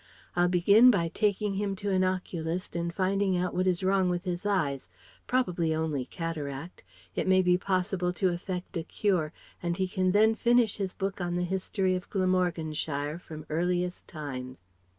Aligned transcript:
I'll 0.35 0.47
begin 0.47 0.89
by 0.89 1.09
taking 1.09 1.53
him 1.53 1.75
to 1.75 1.91
an 1.91 2.03
oculist 2.03 2.75
and 2.75 2.91
finding 2.91 3.37
out 3.37 3.53
what 3.53 3.67
is 3.67 3.83
wrong 3.83 4.09
with 4.09 4.23
his 4.23 4.47
eyes.... 4.47 4.89
Probably 5.27 5.75
only 5.75 6.05
cataract. 6.05 6.81
It 7.15 7.27
may 7.27 7.43
be 7.43 7.55
possible 7.55 8.11
to 8.13 8.29
effect 8.29 8.75
a 8.75 8.81
cure 8.81 9.31
and 9.61 9.77
he 9.77 9.87
can 9.87 10.11
then 10.11 10.33
finish 10.33 10.77
his 10.77 10.95
book 10.95 11.21
on 11.21 11.35
the 11.35 11.43
history 11.43 11.93
of 11.95 12.09
Glamorganshire 12.09 13.19
from 13.19 13.45
earliest 13.47 14.07
times. 14.07 14.63